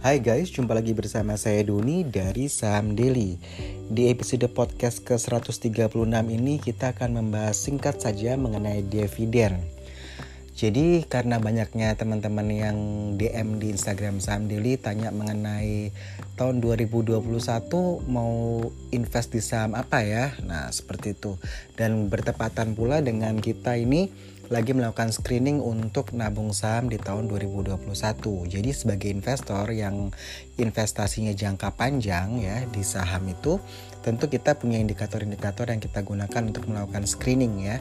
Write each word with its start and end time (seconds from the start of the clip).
Hai 0.00 0.16
guys, 0.24 0.48
jumpa 0.48 0.72
lagi 0.72 0.96
bersama 0.96 1.36
saya 1.36 1.60
Doni 1.60 2.08
dari 2.08 2.48
Saham 2.48 2.96
Daily. 2.96 3.36
Di 3.92 4.08
episode 4.08 4.48
podcast 4.48 5.04
ke-136 5.04 5.76
ini 6.24 6.56
kita 6.56 6.96
akan 6.96 7.20
membahas 7.20 7.52
singkat 7.68 8.00
saja 8.00 8.32
mengenai 8.40 8.80
dividen. 8.80 9.60
Jadi 10.56 11.04
karena 11.04 11.36
banyaknya 11.36 12.00
teman-teman 12.00 12.48
yang 12.48 12.76
DM 13.20 13.60
di 13.60 13.76
Instagram 13.76 14.24
Saham 14.24 14.48
Daily 14.48 14.80
tanya 14.80 15.12
mengenai 15.12 15.92
tahun 16.32 16.64
2021 16.64 17.20
mau 18.08 18.64
invest 18.96 19.36
di 19.36 19.44
saham 19.44 19.76
apa 19.76 20.00
ya? 20.00 20.32
Nah, 20.48 20.72
seperti 20.72 21.12
itu. 21.12 21.36
Dan 21.76 22.08
bertepatan 22.08 22.72
pula 22.72 23.04
dengan 23.04 23.36
kita 23.36 23.76
ini 23.76 24.08
lagi 24.50 24.74
melakukan 24.74 25.14
screening 25.14 25.62
untuk 25.62 26.10
nabung 26.10 26.50
saham 26.50 26.90
di 26.90 26.98
tahun 26.98 27.30
2021. 27.30 27.78
Jadi 28.50 28.70
sebagai 28.74 29.06
investor 29.06 29.70
yang 29.70 30.10
investasinya 30.58 31.30
jangka 31.30 31.70
panjang 31.78 32.42
ya 32.42 32.66
di 32.66 32.82
saham 32.82 33.30
itu 33.30 33.62
tentu 34.02 34.26
kita 34.26 34.58
punya 34.58 34.82
indikator-indikator 34.82 35.70
yang 35.70 35.78
kita 35.78 36.02
gunakan 36.02 36.42
untuk 36.50 36.66
melakukan 36.66 37.06
screening 37.06 37.62
ya. 37.62 37.78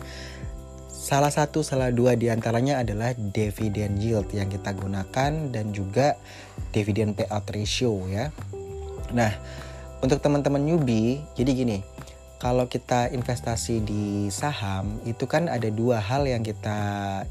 Salah 0.94 1.34
satu, 1.34 1.66
salah 1.66 1.90
dua 1.90 2.14
di 2.14 2.30
antaranya 2.30 2.86
adalah 2.86 3.17
dividen 3.17 3.98
yield 3.98 4.30
yang 4.30 4.54
kita 4.54 4.70
gunakan 4.78 5.50
dan 5.50 5.73
juga 5.73 6.22
dividen 6.70 7.17
payout 7.17 7.50
ratio 7.50 7.98
ya. 8.06 8.30
Nah, 9.09 9.34
untuk 10.06 10.22
teman-teman 10.22 10.62
newbie, 10.62 11.26
jadi 11.34 11.52
gini, 11.66 11.78
kalau 12.40 12.72
kita 12.72 13.12
investasi 13.12 13.84
di 13.84 14.32
saham 14.32 15.04
itu 15.04 15.28
kan 15.28 15.52
ada 15.52 15.68
dua 15.68 16.00
hal 16.00 16.24
yang 16.24 16.40
kita 16.40 16.80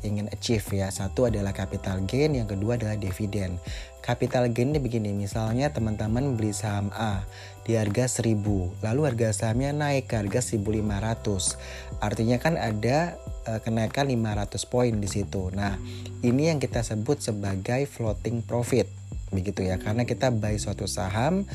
ingin 0.05 0.29
achieve 0.29 0.69
ya. 0.69 0.93
Satu 0.93 1.33
adalah 1.33 1.57
capital 1.57 2.05
gain, 2.05 2.37
yang 2.37 2.45
kedua 2.45 2.77
adalah 2.77 3.01
dividen. 3.01 3.57
Capital 4.05 4.53
gain 4.53 4.77
ini 4.77 4.81
begini, 4.81 5.17
misalnya 5.17 5.73
teman-teman 5.73 6.37
beli 6.37 6.53
saham 6.53 6.93
A 6.93 7.25
di 7.65 7.81
harga 7.81 8.05
1000, 8.05 8.85
lalu 8.85 9.01
harga 9.09 9.33
sahamnya 9.33 9.73
naik 9.73 10.13
ke 10.13 10.21
harga 10.21 10.45
1500. 10.45 12.05
Artinya 12.05 12.37
kan 12.37 12.61
ada 12.61 13.17
uh, 13.49 13.61
kenaikan 13.65 14.13
500 14.13 14.61
poin 14.69 14.93
di 14.93 15.09
situ. 15.09 15.49
Nah, 15.57 15.81
ini 16.21 16.53
yang 16.53 16.61
kita 16.61 16.85
sebut 16.85 17.25
sebagai 17.25 17.89
floating 17.89 18.45
profit. 18.45 18.85
Begitu 19.33 19.73
ya, 19.73 19.81
karena 19.81 20.05
kita 20.05 20.29
buy 20.33 20.57
suatu 20.61 20.85
saham 20.85 21.49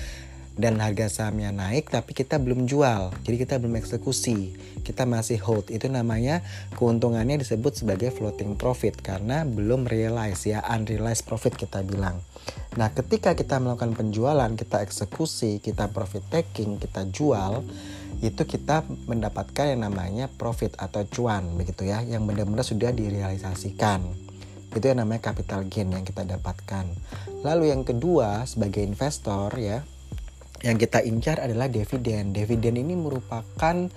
dan 0.53 0.77
harga 0.77 1.09
sahamnya 1.09 1.49
naik 1.49 1.89
tapi 1.89 2.13
kita 2.13 2.37
belum 2.37 2.69
jual. 2.69 3.09
Jadi 3.25 3.35
kita 3.41 3.57
belum 3.57 3.73
eksekusi. 3.81 4.53
Kita 4.85 5.09
masih 5.09 5.41
hold. 5.41 5.73
Itu 5.73 5.89
namanya 5.89 6.45
keuntungannya 6.77 7.41
disebut 7.41 7.81
sebagai 7.81 8.13
floating 8.13 8.53
profit 8.53 8.99
karena 9.01 9.47
belum 9.47 9.89
realize 9.89 10.45
ya 10.45 10.61
unrealized 10.69 11.25
profit 11.25 11.57
kita 11.57 11.81
bilang. 11.81 12.21
Nah 12.77 12.93
ketika 12.93 13.33
kita 13.33 13.57
melakukan 13.57 13.97
penjualan 13.97 14.51
kita 14.53 14.83
eksekusi 14.85 15.61
kita 15.63 15.89
profit 15.89 16.25
taking 16.29 16.77
kita 16.77 17.07
jual 17.09 17.63
itu 18.23 18.43
kita 18.47 18.87
mendapatkan 19.09 19.73
yang 19.73 19.89
namanya 19.89 20.31
profit 20.31 20.77
atau 20.79 21.03
cuan 21.09 21.59
begitu 21.59 21.83
ya 21.89 22.05
yang 22.05 22.23
benar-benar 22.29 22.63
sudah 22.63 22.93
direalisasikan. 22.93 24.05
Itu 24.73 24.85
yang 24.89 25.05
namanya 25.05 25.29
capital 25.33 25.69
gain 25.69 25.93
yang 25.93 26.01
kita 26.01 26.25
dapatkan. 26.25 26.85
Lalu 27.45 27.69
yang 27.69 27.85
kedua 27.85 28.47
sebagai 28.49 28.81
investor 28.81 29.53
ya 29.59 29.85
yang 30.63 30.79
kita 30.79 31.03
incar 31.03 31.43
adalah 31.43 31.67
dividen. 31.67 32.31
Dividen 32.31 32.79
ini 32.79 32.95
merupakan 32.95 33.91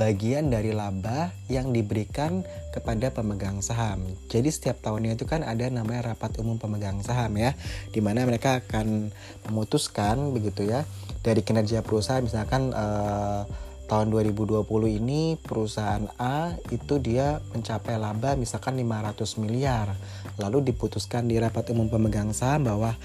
bagian 0.00 0.48
dari 0.48 0.72
laba 0.72 1.30
yang 1.52 1.76
diberikan 1.76 2.40
kepada 2.72 3.12
pemegang 3.12 3.60
saham. 3.60 4.02
Jadi 4.32 4.48
setiap 4.48 4.80
tahunnya 4.80 5.20
itu 5.20 5.28
kan 5.28 5.44
ada 5.44 5.68
namanya 5.68 6.16
rapat 6.16 6.40
umum 6.40 6.56
pemegang 6.56 7.04
saham 7.04 7.36
ya, 7.36 7.52
di 7.92 8.00
mana 8.00 8.24
mereka 8.24 8.64
akan 8.64 9.12
memutuskan 9.48 10.32
begitu 10.32 10.64
ya 10.64 10.88
dari 11.20 11.44
kinerja 11.44 11.84
perusahaan 11.84 12.24
misalkan 12.24 12.72
eh, 12.72 13.42
tahun 13.86 14.10
2020 14.10 14.66
ini 14.98 15.38
perusahaan 15.38 16.02
A 16.18 16.58
itu 16.74 16.98
dia 16.98 17.38
mencapai 17.54 18.00
laba 18.00 18.34
misalkan 18.34 18.74
500 18.78 19.42
miliar. 19.42 19.94
Lalu 20.36 20.74
diputuskan 20.74 21.30
di 21.30 21.38
rapat 21.38 21.70
umum 21.70 21.86
pemegang 21.86 22.34
saham 22.34 22.66
bahwa 22.66 22.98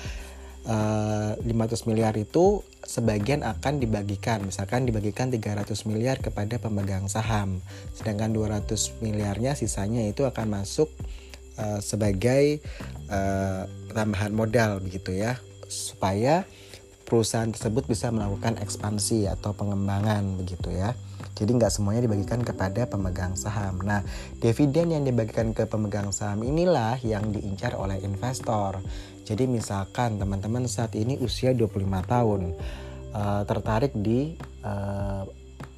uh, 0.67 1.33
eh, 1.37 1.47
500 1.47 1.89
miliar 1.89 2.13
itu 2.17 2.61
sebagian 2.81 3.45
akan 3.45 3.79
dibagikan 3.79 4.43
misalkan 4.43 4.83
dibagikan 4.89 5.29
300 5.29 5.69
miliar 5.87 6.17
kepada 6.19 6.57
pemegang 6.57 7.07
saham 7.07 7.61
sedangkan 7.95 8.33
200 8.33 8.67
miliarnya 9.05 9.53
sisanya 9.53 10.05
itu 10.05 10.25
akan 10.27 10.61
masuk 10.61 10.89
uh, 11.61 11.79
sebagai 11.79 12.59
uh, 13.09 13.69
tambahan 13.93 14.33
modal 14.33 14.81
begitu 14.83 15.15
ya 15.15 15.37
supaya 15.71 16.43
perusahaan 17.07 17.49
tersebut 17.49 17.87
bisa 17.87 18.11
melakukan 18.11 18.59
ekspansi 18.59 19.29
atau 19.29 19.55
pengembangan 19.55 20.35
begitu 20.35 20.73
ya 20.73 20.97
jadi 21.41 21.57
nggak 21.57 21.73
semuanya 21.73 22.05
dibagikan 22.05 22.45
kepada 22.45 22.85
pemegang 22.85 23.33
saham. 23.33 23.81
Nah, 23.81 24.05
dividen 24.37 24.93
yang 24.93 25.01
dibagikan 25.01 25.57
ke 25.57 25.65
pemegang 25.65 26.13
saham 26.13 26.45
inilah 26.45 27.01
yang 27.01 27.33
diincar 27.33 27.73
oleh 27.73 27.97
investor. 28.05 28.77
Jadi 29.25 29.45
misalkan 29.47 30.17
teman-teman 30.17 30.65
saat 30.65 30.93
ini 30.97 31.17
usia 31.21 31.53
25 31.53 31.77
tahun 32.05 32.41
uh, 33.13 33.43
tertarik 33.45 33.93
di 33.95 34.35
uh, 34.65 35.23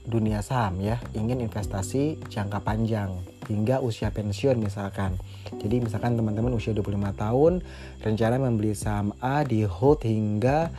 dunia 0.03 0.43
saham 0.43 0.83
ya, 0.83 0.99
ingin 1.15 1.39
investasi 1.39 2.19
jangka 2.27 2.59
panjang 2.59 3.15
hingga 3.47 3.79
usia 3.79 4.11
pensiun 4.11 4.59
misalkan. 4.59 5.15
Jadi 5.59 5.83
misalkan 5.83 6.19
teman-teman 6.19 6.55
usia 6.55 6.75
25 6.75 7.15
tahun 7.15 7.53
rencana 8.03 8.35
membeli 8.39 8.75
saham 8.75 9.15
A 9.23 9.43
di 9.47 9.63
hold 9.63 10.03
hingga 10.03 10.71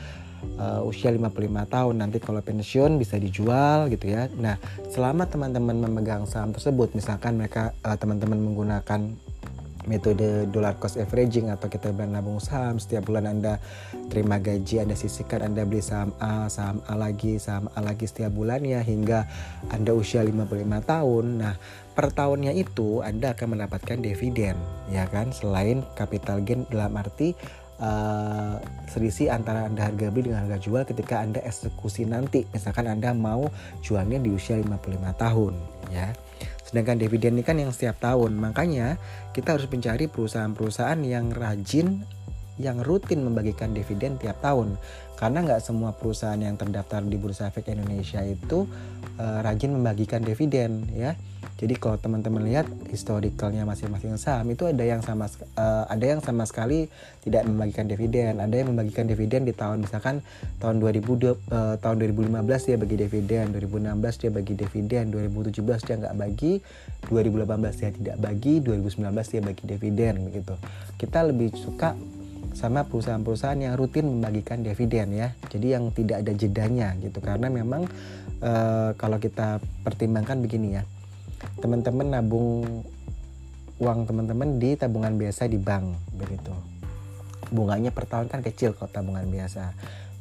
uh, 0.61 0.83
usia 0.85 1.13
55 1.13 1.33
tahun 1.73 1.95
nanti 2.01 2.19
kalau 2.21 2.41
pensiun 2.45 3.01
bisa 3.01 3.17
dijual 3.17 3.89
gitu 3.89 4.13
ya. 4.13 4.29
Nah, 4.37 4.61
selama 4.93 5.29
teman-teman 5.29 5.89
memegang 5.89 6.29
saham 6.29 6.53
tersebut 6.53 6.93
misalkan 6.93 7.41
mereka 7.41 7.73
uh, 7.85 7.97
teman-teman 7.97 8.41
menggunakan 8.41 9.01
metode 9.87 10.49
dollar 10.49 10.77
cost 10.81 10.97
averaging 10.97 11.53
atau 11.53 11.69
kita 11.69 11.93
nabung 11.93 12.41
saham 12.41 12.81
setiap 12.81 13.09
bulan 13.09 13.29
Anda 13.29 13.63
terima 14.09 14.41
gaji 14.41 14.85
Anda 14.85 14.97
sisihkan 14.97 15.45
Anda 15.45 15.65
beli 15.69 15.85
saham 15.85 16.13
A 16.21 16.49
saham 16.49 16.81
A 16.89 16.97
lagi 16.97 17.37
saham 17.37 17.69
A 17.73 17.81
lagi 17.85 18.09
setiap 18.09 18.33
bulannya 18.33 18.81
hingga 18.81 19.29
Anda 19.71 19.93
usia 19.93 20.25
55 20.25 20.65
tahun 20.85 21.25
nah 21.41 21.55
per 21.95 22.11
tahunnya 22.11 22.53
itu 22.57 23.05
Anda 23.05 23.37
akan 23.37 23.59
mendapatkan 23.59 23.99
dividen 24.03 24.57
ya 24.91 25.07
kan 25.09 25.31
selain 25.31 25.85
capital 25.95 26.43
gain 26.43 26.67
dalam 26.69 26.97
arti 26.99 27.37
uh, 27.81 28.61
selisih 28.91 29.33
antara 29.33 29.67
Anda 29.67 29.91
harga 29.91 30.11
beli 30.11 30.31
dengan 30.31 30.47
harga 30.47 30.59
jual 30.63 30.83
ketika 30.87 31.23
Anda 31.23 31.41
eksekusi 31.43 32.07
nanti. 32.07 32.47
Misalkan 32.53 32.87
Anda 32.87 33.15
mau 33.17 33.49
jualnya 33.83 34.21
di 34.21 34.31
usia 34.31 34.59
55 34.59 35.23
tahun, 35.23 35.55
ya. 35.91 36.15
Sedangkan 36.75 36.99
dividen 36.99 37.39
ini 37.39 37.47
kan 37.47 37.55
yang 37.55 37.71
setiap 37.71 38.03
tahun. 38.03 38.35
Makanya 38.35 38.99
kita 39.31 39.55
harus 39.55 39.71
mencari 39.71 40.11
perusahaan-perusahaan 40.11 40.99
yang 41.07 41.31
rajin 41.31 42.03
yang 42.59 42.83
rutin 42.83 43.23
membagikan 43.23 43.71
dividen 43.71 44.19
tiap 44.19 44.43
tahun 44.43 44.75
karena 45.19 45.43
nggak 45.43 45.63
semua 45.63 45.95
perusahaan 45.95 46.39
yang 46.39 46.55
terdaftar 46.55 47.03
di 47.03 47.19
Bursa 47.19 47.51
Efek 47.51 47.71
Indonesia 47.71 48.23
itu 48.23 48.67
uh, 49.19 49.39
rajin 49.43 49.75
membagikan 49.75 50.23
dividen 50.23 50.87
ya 50.95 51.19
jadi 51.55 51.79
kalau 51.79 51.95
teman-teman 52.03 52.43
lihat 52.43 52.67
historicalnya 52.91 53.63
masing-masing 53.63 54.19
saham 54.19 54.51
itu 54.51 54.67
ada 54.67 54.83
yang 54.83 54.99
sama 55.07 55.31
uh, 55.55 55.87
ada 55.87 56.03
yang 56.03 56.19
sama 56.19 56.43
sekali 56.51 56.91
tidak 57.23 57.47
membagikan 57.47 57.87
dividen, 57.87 58.43
ada 58.43 58.51
yang 58.59 58.75
membagikan 58.75 59.07
dividen 59.07 59.47
di 59.47 59.55
tahun 59.55 59.87
misalkan 59.87 60.19
tahun 60.59 60.83
2000 60.83 60.99
uh, 61.07 61.39
eh, 61.39 61.75
tahun 61.79 61.97
2015 62.11 62.69
dia 62.69 62.77
bagi 62.77 62.97
dividen, 62.99 63.45
2016 63.55 64.21
dia 64.21 64.31
bagi 64.35 64.55
dividen, 64.59 65.05
2017 65.15 65.87
dia 65.87 65.95
nggak 66.03 66.17
bagi, 66.19 66.53
2018 67.07 67.81
dia 67.81 67.91
tidak 67.95 68.17
bagi, 68.19 68.55
2019 68.59 69.33
dia 69.33 69.43
bagi 69.47 69.65
dividen 69.65 70.15
begitu. 70.27 70.55
Kita 70.99 71.23
lebih 71.23 71.55
suka 71.55 71.95
sama 72.55 72.83
perusahaan-perusahaan 72.87 73.59
yang 73.63 73.75
rutin 73.79 74.11
membagikan 74.11 74.59
dividen 74.63 75.15
ya. 75.15 75.31
Jadi 75.55 75.67
yang 75.71 75.95
tidak 75.95 76.27
ada 76.27 76.33
jedanya 76.35 76.95
gitu 77.03 77.19
karena 77.19 77.51
memang 77.51 77.83
e, 78.39 78.53
kalau 78.95 79.19
kita 79.19 79.59
pertimbangkan 79.83 80.39
begini 80.39 80.79
ya 80.79 80.87
teman-teman 81.61 82.07
nabung 82.21 82.83
uang 83.83 84.07
teman-teman 84.07 84.63
di 84.63 84.79
tabungan 84.79 85.19
biasa 85.19 85.51
di 85.51 85.59
bank 85.59 86.15
begitu. 86.15 86.55
Bunganya 87.51 87.91
per 87.91 88.07
tahun 88.07 88.31
kan 88.31 88.41
kecil 88.41 88.75
kalau 88.75 88.91
tabungan 88.91 89.27
biasa. 89.27 89.75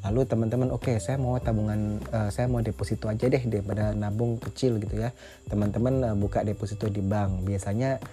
Lalu 0.03 0.27
teman-teman 0.27 0.69
oke 0.75 0.91
okay, 0.91 0.97
saya 0.99 1.15
mau 1.15 1.39
tabungan 1.39 2.01
uh, 2.11 2.27
saya 2.27 2.51
mau 2.51 2.59
deposito 2.59 3.07
aja 3.07 3.23
deh 3.29 3.39
daripada 3.47 3.95
nabung 3.95 4.41
kecil 4.41 4.81
gitu 4.81 4.99
ya. 4.99 5.15
Teman-teman 5.47 6.11
uh, 6.11 6.15
buka 6.17 6.43
deposito 6.43 6.89
di 6.91 6.99
bank. 6.99 7.45
Biasanya 7.47 8.03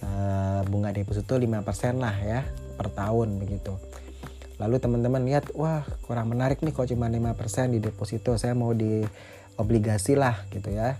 uh, 0.00 0.60
bunga 0.64 0.94
deposito 0.94 1.36
5% 1.36 2.00
lah 2.00 2.16
ya 2.22 2.40
per 2.80 2.88
tahun 2.94 3.36
begitu. 3.42 3.76
Lalu 4.56 4.78
teman-teman 4.78 5.26
lihat 5.26 5.52
wah 5.52 5.84
kurang 6.06 6.30
menarik 6.32 6.62
nih 6.62 6.72
kok 6.72 6.88
cuma 6.88 7.10
5% 7.10 7.74
di 7.74 7.78
deposito. 7.82 8.38
Saya 8.40 8.56
mau 8.56 8.72
di 8.72 9.04
obligasi 9.58 10.16
lah 10.16 10.48
gitu 10.50 10.70
ya 10.72 10.96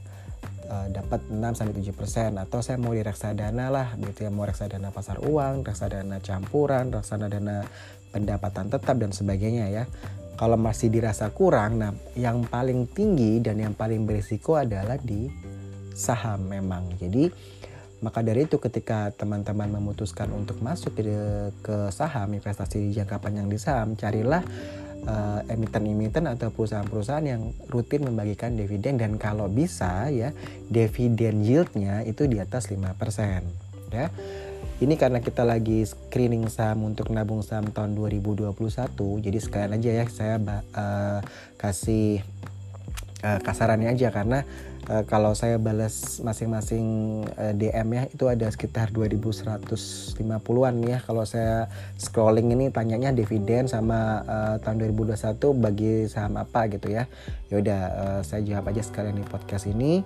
uh, 0.69 0.89
dapat 0.93 1.21
6 1.29 1.41
sampai 1.59 1.75
7% 1.81 2.41
atau 2.41 2.59
saya 2.61 2.77
mau 2.81 2.93
di 2.93 3.05
reksadana 3.05 3.69
lah 3.69 3.97
gitu 4.01 4.27
ya 4.27 4.31
mau 4.31 4.45
reksadana 4.49 4.91
pasar 4.91 5.21
uang, 5.23 5.65
reksadana 5.65 6.21
campuran, 6.21 6.93
reksadana 6.93 7.65
pendapatan 8.15 8.71
tetap 8.71 8.97
dan 8.97 9.11
sebagainya 9.11 9.67
ya. 9.73 9.85
Kalau 10.35 10.59
masih 10.59 10.91
dirasa 10.91 11.31
kurang, 11.31 11.79
nah 11.79 11.95
yang 12.19 12.43
paling 12.51 12.91
tinggi 12.91 13.39
dan 13.39 13.55
yang 13.63 13.71
paling 13.71 14.03
berisiko 14.03 14.59
adalah 14.59 14.99
di 14.99 15.31
saham 15.95 16.51
memang. 16.51 16.91
Jadi 16.99 17.31
maka 18.03 18.21
dari 18.21 18.45
itu 18.45 18.61
ketika 18.61 19.09
teman-teman 19.17 19.81
memutuskan 19.81 20.29
untuk 20.35 20.61
masuk 20.61 20.93
ke, 20.93 21.09
ke 21.65 21.77
saham 21.89 22.37
investasi 22.37 22.93
jangka 22.93 23.17
panjang 23.17 23.49
di 23.49 23.57
saham, 23.57 23.97
carilah 23.97 24.45
uh, 25.07 25.41
emiten-emiten 25.47 26.27
atau 26.29 26.51
perusahaan-perusahaan 26.51 27.25
yang 27.25 27.53
rutin 27.71 28.05
membagikan 28.05 28.57
dividen. 28.57 29.01
Dan 29.01 29.17
kalau 29.21 29.49
bisa 29.49 30.09
ya 30.11 30.33
dividen 30.69 31.45
yieldnya 31.45 32.03
itu 32.05 32.29
di 32.29 32.41
atas 32.41 32.69
5% 32.73 32.85
ya. 33.95 34.09
Ini 34.83 34.99
karena 34.99 35.23
kita 35.23 35.47
lagi 35.47 35.87
screening 35.87 36.51
saham 36.51 36.83
untuk 36.91 37.15
nabung 37.15 37.47
saham 37.47 37.71
tahun 37.71 37.95
2021, 37.95 38.51
jadi 39.23 39.39
sekalian 39.39 39.73
aja 39.79 39.91
ya 40.03 40.05
saya 40.11 40.37
uh, 40.43 41.23
kasih 41.55 42.27
uh, 43.23 43.39
kasarannya 43.39 43.95
aja. 43.95 44.11
Karena 44.11 44.43
uh, 44.91 45.05
kalau 45.09 45.33
saya 45.33 45.57
balas 45.57 46.21
masing-masing 46.21 46.87
uh, 47.37 47.51
eh, 47.51 47.55
DM 47.57 47.89
ya 47.97 48.03
itu 48.09 48.25
ada 48.29 48.47
sekitar 48.51 48.91
2150-an 48.93 50.75
ya. 50.85 50.99
Kalau 51.05 51.25
saya 51.25 51.69
scrolling 51.97 52.53
ini 52.53 52.69
tanyanya 52.69 53.13
dividen 53.13 53.69
sama 53.69 54.25
uh, 54.25 54.57
tahun 54.61 54.91
2021 54.93 55.41
bagi 55.57 56.09
saham 56.09 56.37
apa 56.41 56.69
gitu 56.69 56.93
ya. 56.93 57.09
Yaudah 57.49 57.81
uh, 57.93 58.21
saya 58.27 58.45
jawab 58.45 58.73
aja 58.73 58.83
sekalian 58.85 59.21
di 59.21 59.27
podcast 59.27 59.69
ini. 59.69 60.05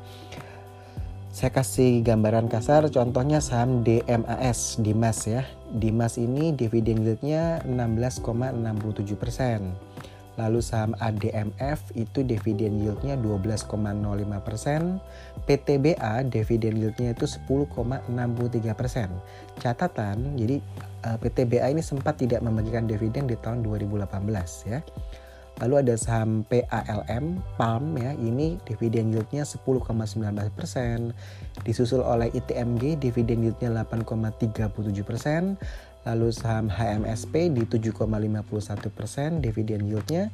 Saya 1.28 1.54
kasih 1.54 2.02
gambaran 2.02 2.50
kasar 2.50 2.90
contohnya 2.90 3.38
saham 3.38 3.86
DMAS 3.86 4.82
Dimas 4.82 5.28
ya. 5.28 5.46
Dimas 5.69 6.16
ini 6.16 6.56
dividen 6.56 7.04
yieldnya 7.04 7.62
16,67 7.69 9.14
persen 9.20 9.76
Lalu 10.38 10.62
saham 10.62 10.94
ADMF 11.02 11.82
itu 11.99 12.23
dividen 12.23 12.79
yieldnya 12.79 13.19
12,05 13.19 13.69
persen. 14.46 15.02
PTBA 15.50 16.31
dividen 16.31 16.79
yieldnya 16.79 17.11
itu 17.11 17.26
10,63 17.26 18.06
persen. 18.79 19.11
Catatan, 19.58 20.38
jadi 20.38 20.62
eh, 21.02 21.17
PTBA 21.19 21.75
ini 21.75 21.82
sempat 21.82 22.23
tidak 22.23 22.46
membagikan 22.46 22.87
dividen 22.87 23.26
di 23.26 23.35
tahun 23.35 23.67
2018 23.67 24.70
ya. 24.70 24.79
Lalu 25.58 25.75
ada 25.82 25.94
saham 25.99 26.46
PALM, 26.46 27.43
PALM 27.58 27.85
ya, 27.99 28.14
ini 28.14 28.62
dividen 28.62 29.11
yieldnya 29.11 29.43
10,19 29.43 29.99
persen. 30.55 31.11
Disusul 31.67 31.99
oleh 31.99 32.31
ITMG, 32.31 32.94
dividen 32.94 33.43
yieldnya 33.43 33.82
8,37 33.82 35.02
persen. 35.02 35.58
Lalu 36.06 36.29
saham 36.31 36.71
HMSP 36.71 37.50
di 37.50 37.67
7,51 37.67 38.45
persen 38.93 39.43
dividen 39.43 39.89
yieldnya. 39.89 40.31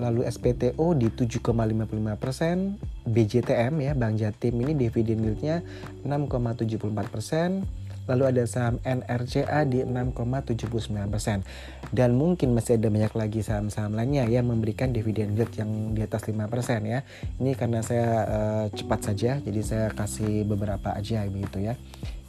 Lalu 0.00 0.26
SPTO 0.26 0.96
di 0.96 1.08
7,55 1.12 2.22
persen. 2.22 2.56
BJTM 3.04 3.84
ya 3.84 3.92
Bank 3.92 4.16
Jatim 4.16 4.56
ini 4.64 4.72
dividen 4.72 5.20
yieldnya 5.28 5.60
6,74 6.08 7.12
persen. 7.12 7.68
Lalu 8.04 8.36
ada 8.36 8.44
saham 8.44 8.76
NRCA 8.84 9.64
di 9.64 9.80
6,79 9.80 11.08
persen. 11.08 11.40
Dan 11.88 12.20
mungkin 12.20 12.52
masih 12.52 12.76
ada 12.76 12.92
banyak 12.92 13.14
lagi 13.16 13.40
saham-saham 13.40 13.96
lainnya 13.96 14.28
yang 14.28 14.44
memberikan 14.44 14.92
dividen 14.92 15.32
yield 15.38 15.52
yang 15.56 15.96
di 15.96 16.04
atas 16.04 16.28
5 16.28 16.36
persen 16.52 16.84
ya. 16.84 17.00
Ini 17.40 17.56
karena 17.56 17.80
saya 17.80 18.08
uh, 18.28 18.66
cepat 18.68 19.12
saja, 19.12 19.40
jadi 19.40 19.60
saya 19.64 19.86
kasih 19.96 20.44
beberapa 20.44 20.92
aja 20.92 21.24
begitu 21.32 21.64
ya. 21.64 21.80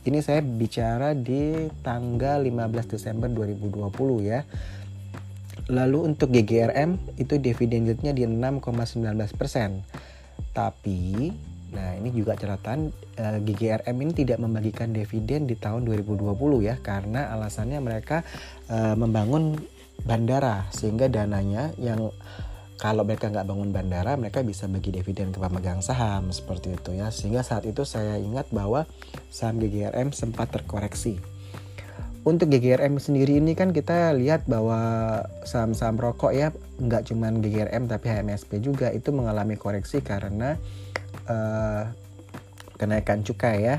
Ini 0.05 0.21
saya 0.21 0.45
bicara 0.45 1.17
di 1.17 1.65
tanggal 1.81 2.45
15 2.45 2.93
Desember 2.93 3.25
2020 3.25 3.89
ya. 4.21 4.45
Lalu 5.65 6.13
untuk 6.13 6.29
GGRM 6.29 7.17
itu 7.17 7.41
dividen 7.41 7.89
yieldnya 7.89 8.13
di 8.13 8.21
6,19 8.21 9.01
persen. 9.33 9.81
Tapi, 10.53 11.33
nah 11.73 11.97
ini 11.97 12.13
juga 12.13 12.37
catatan 12.37 12.93
eh, 13.17 13.41
GGRM 13.41 13.97
ini 13.97 14.13
tidak 14.13 14.37
membagikan 14.37 14.93
dividen 14.93 15.49
di 15.49 15.57
tahun 15.57 15.89
2020 15.89 16.37
ya, 16.61 16.77
karena 16.85 17.33
alasannya 17.33 17.81
mereka 17.81 18.21
eh, 18.69 18.93
membangun 18.93 19.57
bandara 20.05 20.69
sehingga 20.69 21.09
dananya 21.09 21.73
yang 21.81 22.13
kalau 22.75 23.07
mereka 23.07 23.31
nggak 23.31 23.47
bangun 23.47 23.71
bandara 23.71 24.19
mereka 24.19 24.43
bisa 24.43 24.67
bagi 24.67 24.91
dividen 24.91 25.31
ke 25.31 25.39
pemegang 25.39 25.79
saham 25.79 26.27
seperti 26.35 26.75
itu 26.75 26.91
ya. 26.91 27.07
Sehingga 27.07 27.39
saat 27.39 27.63
itu 27.63 27.87
saya 27.87 28.19
ingat 28.19 28.51
bahwa 28.51 28.83
saham 29.31 29.63
GGRM 29.63 30.11
sempat 30.11 30.51
terkoreksi. 30.51 31.15
Untuk 32.25 32.49
GGRM 32.49 32.97
sendiri 32.97 33.37
ini 33.37 33.53
kan 33.53 33.69
kita 33.69 34.09
lihat 34.17 34.49
bahwa 34.49 35.21
saham-saham 35.45 35.95
rokok 36.01 36.33
ya 36.33 36.49
nggak 36.81 37.13
cuma 37.13 37.29
GGRM 37.29 37.85
tapi 37.85 38.09
HMSP 38.09 38.65
juga 38.65 38.89
itu 38.89 39.13
mengalami 39.13 39.55
koreksi 39.61 40.01
karena 40.01 40.57
uh, 41.29 41.85
kenaikan 42.75 43.23
cukai 43.23 43.63
ya. 43.63 43.77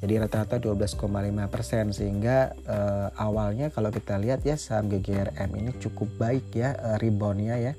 Jadi 0.00 0.20
rata-rata 0.20 0.60
12,5 0.60 1.00
persen 1.48 1.92
sehingga 1.94 2.52
uh, 2.66 3.08
awalnya 3.20 3.70
kalau 3.70 3.88
kita 3.88 4.18
lihat 4.18 4.42
ya 4.42 4.58
saham 4.58 4.90
GGRM 4.90 5.48
ini 5.54 5.70
cukup 5.78 6.08
baik 6.18 6.50
ya 6.56 6.74
uh, 6.76 6.96
reboundnya 6.98 7.56
ya 7.60 7.72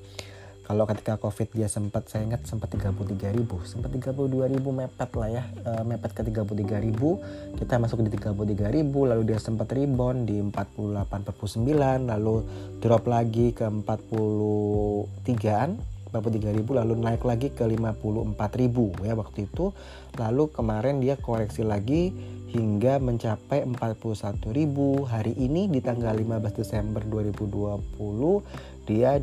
kalau 0.66 0.90
ketika 0.90 1.22
covid 1.22 1.46
dia 1.54 1.70
sempat 1.70 2.10
saya 2.10 2.26
ingat 2.26 2.50
sempat 2.50 2.74
33 2.74 3.38
ribu. 3.38 3.62
Sempat 3.70 3.94
32 3.94 4.50
ribu 4.50 4.74
mepet 4.74 5.14
lah 5.14 5.30
ya. 5.30 5.46
E, 5.62 5.86
mepet 5.86 6.18
ke 6.18 6.26
33 6.26 6.82
ribu. 6.82 7.22
Kita 7.54 7.78
masuk 7.78 8.02
di 8.02 8.10
33 8.10 8.74
ribu 8.74 9.06
lalu 9.06 9.30
dia 9.30 9.38
sempat 9.38 9.70
rebound 9.70 10.26
di 10.26 10.42
48 10.42 12.10
lalu 12.10 12.42
drop 12.82 13.06
lagi 13.06 13.54
ke 13.54 13.70
43an 13.70 15.78
43 16.10 16.58
ribu 16.58 16.74
lalu 16.74 16.98
naik 16.98 17.22
lagi 17.28 17.52
ke 17.54 17.62
54 17.62 18.34
ribu 18.58 18.90
ya 19.06 19.14
waktu 19.14 19.46
itu. 19.46 19.70
Lalu 20.18 20.50
kemarin 20.50 20.98
dia 20.98 21.14
koreksi 21.14 21.62
lagi 21.62 22.10
hingga 22.50 22.98
mencapai 22.98 23.70
41 23.70 24.42
ribu. 24.50 25.06
Hari 25.06 25.38
ini 25.38 25.70
di 25.70 25.78
tanggal 25.78 26.18
15 26.18 26.58
Desember 26.58 27.06
2020 27.06 28.90
dia 28.90 29.22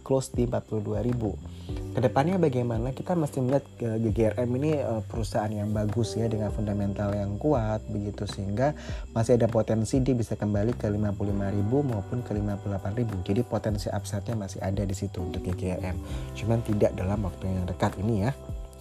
close 0.00 0.32
di 0.34 0.46
42.000. 0.46 1.60
Ke 1.90 1.98
depannya 1.98 2.38
bagaimana? 2.38 2.94
Kita 2.94 3.18
mesti 3.18 3.42
melihat 3.42 3.66
GGRM 3.78 4.50
ini 4.62 4.78
eh, 4.78 5.02
perusahaan 5.02 5.50
yang 5.50 5.74
bagus 5.74 6.14
ya 6.14 6.30
dengan 6.30 6.54
fundamental 6.54 7.10
yang 7.10 7.34
kuat 7.38 7.82
begitu 7.90 8.30
sehingga 8.30 8.78
masih 9.10 9.34
ada 9.34 9.50
potensi 9.50 9.98
dia 9.98 10.14
bisa 10.14 10.38
kembali 10.38 10.78
ke 10.78 10.86
55.000 10.86 11.66
maupun 11.66 12.18
ke 12.22 12.30
58.000. 12.30 13.26
Jadi 13.26 13.40
potensi 13.42 13.86
upside-nya 13.90 14.34
masih 14.38 14.62
ada 14.62 14.82
di 14.86 14.94
situ 14.94 15.18
untuk 15.18 15.42
GGRM. 15.42 15.98
Cuman 16.38 16.62
tidak 16.62 16.94
dalam 16.94 17.26
waktu 17.26 17.50
yang 17.50 17.66
dekat 17.66 17.98
ini 17.98 18.30
ya. 18.30 18.32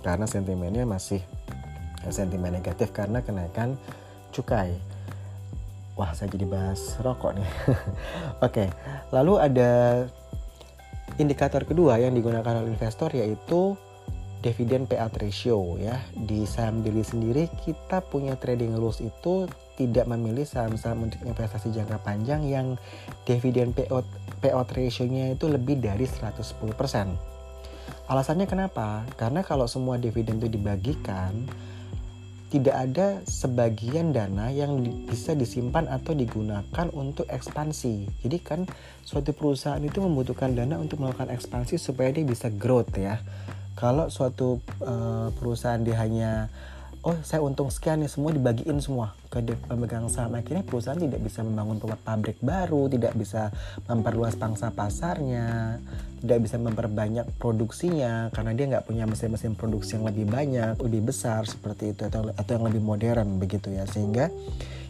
Karena 0.05 0.29
sentimennya 0.29 0.85
masih 0.85 1.21
eh, 2.05 2.13
sentimen 2.13 2.53
negatif 2.53 2.93
karena 2.93 3.25
kenaikan 3.25 3.73
cukai. 4.29 4.77
Wah, 5.99 6.15
saya 6.15 6.31
jadi 6.31 6.47
bahas 6.47 6.95
rokok 7.03 7.35
nih. 7.35 7.43
Oke, 7.67 7.75
okay. 8.39 8.67
lalu 9.11 9.35
ada 9.35 9.71
Indikator 11.19 11.67
kedua 11.67 11.99
yang 11.99 12.15
digunakan 12.15 12.63
oleh 12.63 12.71
investor 12.71 13.11
yaitu 13.11 13.75
dividen 14.39 14.87
payout 14.87 15.11
ratio 15.19 15.75
ya. 15.75 15.99
Di 16.15 16.47
saham 16.47 16.79
diri 16.79 17.03
sendiri 17.03 17.51
kita 17.59 17.99
punya 17.99 18.39
trading 18.39 18.79
rules 18.79 19.03
itu 19.03 19.45
tidak 19.75 20.07
memilih 20.07 20.47
saham-saham 20.47 21.11
untuk 21.11 21.19
investasi 21.27 21.75
jangka 21.75 21.99
panjang 22.03 22.47
yang 22.47 22.79
dividen 23.27 23.75
payout 23.75 24.07
payout 24.39 24.71
ratio-nya 24.71 25.35
itu 25.35 25.51
lebih 25.51 25.83
dari 25.83 26.07
110%. 26.07 26.39
Alasannya 28.09 28.47
kenapa? 28.49 29.05
Karena 29.19 29.45
kalau 29.45 29.69
semua 29.69 29.99
dividen 30.01 30.41
itu 30.41 30.49
dibagikan, 30.49 31.45
tidak 32.49 32.75
ada 32.75 33.07
sebagian 33.29 34.09
dana 34.09 34.49
yang 34.49 34.81
bisa 35.05 35.37
disimpan 35.37 35.85
atau 35.85 36.17
digunakan 36.17 36.87
untuk 36.97 37.29
ekspansi. 37.29 38.25
Jadi 38.25 38.37
kan 38.41 38.65
suatu 39.05 39.37
perusahaan 39.37 39.81
itu 39.81 40.01
membutuhkan 40.01 40.57
dana 40.57 40.81
untuk 40.81 40.97
melakukan 41.05 41.29
ekspansi 41.29 41.77
supaya 41.77 42.09
dia 42.09 42.25
bisa 42.25 42.49
growth 42.49 42.97
ya. 42.97 43.21
Kalau 43.77 44.09
suatu 44.09 44.59
uh, 44.81 45.29
perusahaan 45.37 45.79
dia 45.79 45.95
hanya 46.01 46.49
oh 46.99 47.15
saya 47.23 47.39
untung 47.39 47.71
sekian 47.71 48.03
nih 48.03 48.11
semua 48.11 48.35
dibagiin 48.35 48.75
semua 48.83 49.15
ke 49.31 49.39
pemegang 49.71 50.11
saham 50.11 50.35
akhirnya 50.35 50.67
perusahaan 50.67 50.99
tidak 50.99 51.23
bisa 51.23 51.47
membangun 51.47 51.79
pabrik 51.79 52.35
baru 52.43 52.91
tidak 52.91 53.15
bisa 53.15 53.55
memperluas 53.87 54.35
pangsa 54.35 54.67
pasarnya 54.67 55.79
tidak 56.19 56.39
bisa 56.43 56.59
memperbanyak 56.59 57.23
produksinya 57.39 58.27
karena 58.35 58.51
dia 58.51 58.65
nggak 58.75 58.83
punya 58.83 59.07
mesin-mesin 59.07 59.55
produksi 59.55 59.95
yang 59.95 60.11
lebih 60.11 60.27
banyak 60.27 60.75
lebih 60.83 61.07
besar 61.07 61.47
seperti 61.47 61.95
itu 61.95 62.03
atau 62.03 62.35
atau 62.35 62.51
yang 62.51 62.67
lebih 62.67 62.83
modern 62.83 63.39
begitu 63.39 63.71
ya 63.71 63.87
sehingga 63.87 64.27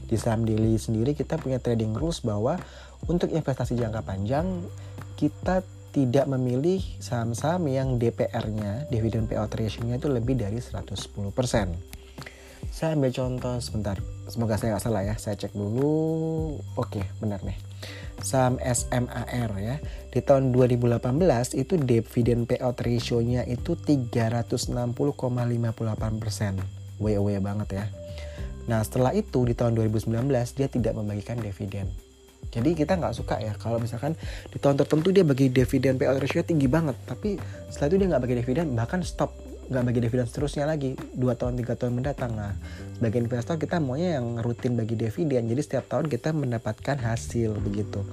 di 0.09 0.17
saham 0.17 0.49
daily 0.49 0.81
sendiri 0.81 1.13
kita 1.13 1.37
punya 1.37 1.61
trading 1.61 1.93
rules 1.93 2.25
bahwa 2.25 2.57
untuk 3.05 3.29
investasi 3.29 3.77
jangka 3.77 4.01
panjang 4.01 4.65
kita 5.13 5.61
tidak 5.89 6.25
memilih 6.29 6.81
saham-saham 7.01 7.65
yang 7.65 7.97
DPR-nya, 7.97 8.85
dividend 8.93 9.25
payout 9.25 9.49
ratio-nya 9.49 9.97
itu 9.97 10.05
lebih 10.05 10.37
dari 10.37 10.61
110%. 10.61 11.98
Saya 12.79 12.95
ambil 12.95 13.11
contoh 13.11 13.59
sebentar, 13.59 13.99
semoga 14.31 14.55
saya 14.55 14.79
nggak 14.79 14.83
salah 14.87 15.03
ya, 15.03 15.19
saya 15.19 15.35
cek 15.35 15.51
dulu. 15.51 16.55
Oke, 16.79 17.03
benar 17.19 17.43
nih. 17.43 17.59
Saham 18.23 18.55
SMAR 18.55 19.51
ya, 19.59 19.83
di 20.07 20.23
tahun 20.23 20.55
2018 20.55 21.59
itu 21.59 21.75
dividend 21.75 22.47
payout 22.47 22.79
ratio-nya 22.79 23.43
itu 23.51 23.75
360,58%. 23.75 24.95
WW 27.03 27.27
banget 27.43 27.83
ya. 27.83 27.85
Nah 28.71 28.79
setelah 28.79 29.11
itu 29.11 29.43
di 29.43 29.51
tahun 29.51 29.75
2019 29.75 30.15
dia 30.55 30.71
tidak 30.71 30.95
membagikan 30.95 31.35
dividen 31.35 31.91
jadi 32.49 32.71
kita 32.73 32.97
nggak 32.97 33.13
suka 33.13 33.37
ya 33.43 33.53
kalau 33.59 33.77
misalkan 33.77 34.17
di 34.49 34.57
tahun 34.57 34.79
tertentu 34.79 35.13
dia 35.13 35.21
bagi 35.21 35.53
dividen 35.53 35.99
payout 36.01 36.17
ratio 36.17 36.41
tinggi 36.41 36.65
banget, 36.65 36.97
tapi 37.05 37.37
setelah 37.69 37.87
itu 37.93 37.97
dia 38.01 38.07
nggak 38.09 38.23
bagi 38.25 38.35
dividen 38.41 38.65
bahkan 38.73 39.05
stop 39.05 39.48
nggak 39.69 39.83
bagi 39.85 39.99
dividen 40.01 40.25
seterusnya 40.25 40.65
lagi. 40.65 40.97
Dua 41.13 41.37
tahun 41.37 41.55
tiga 41.61 41.77
tahun 41.77 42.01
mendatang. 42.01 42.33
Nah 42.35 42.57
sebagai 42.97 43.21
investor 43.21 43.55
kita 43.61 43.77
maunya 43.77 44.19
yang 44.19 44.41
rutin 44.41 44.75
bagi 44.75 44.97
dividen 44.97 45.47
jadi 45.47 45.61
setiap 45.61 45.85
tahun 45.87 46.09
kita 46.09 46.33
mendapatkan 46.33 46.97
hasil 46.97 47.55
begitu. 47.61 48.03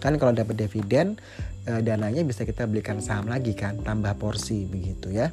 Kan 0.00 0.16
kalau 0.16 0.32
dapat 0.32 0.56
dividen 0.56 1.20
eh, 1.68 1.80
dananya 1.84 2.24
bisa 2.24 2.48
kita 2.48 2.64
belikan 2.64 3.02
saham 3.04 3.28
lagi 3.28 3.52
kan 3.52 3.82
tambah 3.84 4.16
porsi 4.16 4.64
begitu 4.64 5.12
ya 5.12 5.28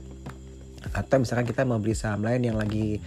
atau 0.94 1.18
misalkan 1.22 1.48
kita 1.48 1.64
mau 1.64 1.80
beli 1.82 1.96
saham 1.98 2.24
lain 2.24 2.44
yang 2.44 2.58
lagi 2.60 3.00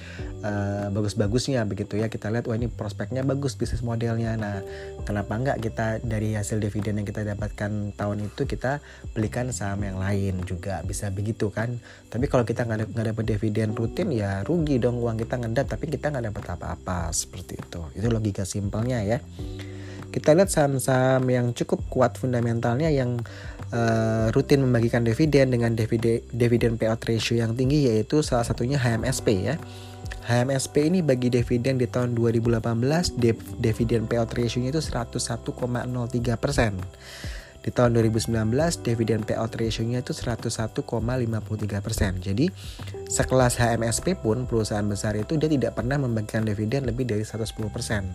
uh, 0.43 0.89
bagus-bagusnya 0.93 1.65
begitu 1.69 2.01
ya. 2.01 2.09
Kita 2.09 2.29
lihat 2.33 2.49
wah 2.49 2.57
ini 2.57 2.67
prospeknya 2.67 3.23
bagus 3.23 3.57
bisnis 3.57 3.85
modelnya. 3.85 4.37
Nah 4.37 4.65
kenapa 5.05 5.37
enggak 5.37 5.59
kita 5.63 6.01
dari 6.03 6.35
hasil 6.37 6.61
dividen 6.61 7.01
yang 7.01 7.07
kita 7.09 7.23
dapatkan 7.25 7.95
tahun 7.95 8.19
itu 8.29 8.43
kita 8.45 8.81
belikan 9.13 9.53
saham 9.55 9.85
yang 9.85 9.97
lain 10.01 10.43
juga. 10.45 10.81
Bisa 10.85 11.09
begitu 11.13 11.49
kan? 11.49 11.79
Tapi 12.09 12.27
kalau 12.27 12.43
kita 12.43 12.67
nggak 12.67 12.93
dapat 13.15 13.25
dividen 13.25 13.73
rutin 13.77 14.11
ya 14.11 14.43
rugi 14.43 14.81
dong 14.81 14.99
uang 14.99 15.21
kita 15.21 15.39
ngendap. 15.41 15.71
Tapi 15.71 15.89
kita 15.89 16.11
nggak 16.11 16.33
dapat 16.33 16.45
apa-apa 16.57 17.13
seperti 17.15 17.61
itu. 17.61 17.81
Itu 17.95 18.09
logika 18.11 18.43
simpelnya 18.49 19.05
ya. 19.05 19.19
Kita 20.11 20.35
lihat 20.35 20.51
saham-saham 20.51 21.23
yang 21.31 21.55
cukup 21.55 21.87
kuat 21.87 22.19
fundamentalnya 22.19 22.91
yang 22.91 23.23
uh, 23.73 24.29
rutin 24.35 24.63
membagikan 24.63 25.03
dividen 25.03 25.51
dengan 25.55 25.75
dividen, 25.75 26.77
payout 26.79 27.03
ratio 27.07 27.39
yang 27.39 27.55
tinggi 27.55 27.91
yaitu 27.91 28.23
salah 28.23 28.47
satunya 28.47 28.79
HMSP 28.79 29.29
ya. 29.51 29.57
HMSP 30.31 30.87
ini 30.87 31.01
bagi 31.03 31.33
dividen 31.33 31.81
di 31.81 31.91
tahun 31.91 32.15
2018 32.15 32.63
dividen 33.59 34.07
payout 34.07 34.31
ratio-nya 34.31 34.71
itu 34.71 34.83
101,03 34.83 36.39
persen. 36.39 36.79
Di 37.61 37.69
tahun 37.69 37.93
2019 37.93 38.33
dividen 38.81 39.21
payout 39.21 39.53
ratio-nya 39.53 40.01
itu 40.01 40.17
101,53 40.17 40.81
persen. 41.85 42.17
Jadi 42.17 42.49
sekelas 43.05 43.61
HMSP 43.61 44.17
pun 44.17 44.49
perusahaan 44.49 44.87
besar 44.89 45.13
itu 45.21 45.37
dia 45.37 45.53
tidak 45.53 45.77
pernah 45.77 46.01
membagikan 46.01 46.49
dividen 46.49 46.89
lebih 46.89 47.05
dari 47.05 47.21
110 47.21 47.53
persen. 47.69 48.09